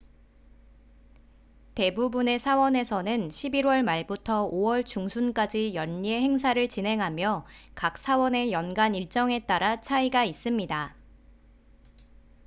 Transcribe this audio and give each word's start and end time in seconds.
대부분의 1.75 2.39
사원에서는 2.39 3.27
11월 3.27 3.83
말부터 3.83 4.49
5월 4.49 4.83
중순까지 4.83 5.75
연례 5.75 6.19
행사를 6.21 6.67
진행하며 6.67 7.45
각 7.75 7.99
사원의 7.99 8.51
연간 8.51 8.95
일정에 8.95 9.45
따라 9.45 9.79
차이가 9.79 10.23
있습니다 10.23 10.95